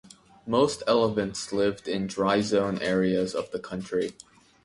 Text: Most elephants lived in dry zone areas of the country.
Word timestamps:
Most 0.47 0.81
elephants 0.87 1.53
lived 1.53 1.87
in 1.87 2.07
dry 2.07 2.41
zone 2.41 2.79
areas 2.81 3.35
of 3.35 3.51
the 3.51 3.59
country. 3.59 4.13